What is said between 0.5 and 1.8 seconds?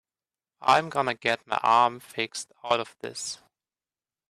I'm gonna get my